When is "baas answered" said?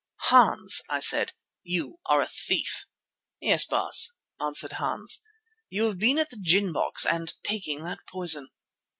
3.65-4.71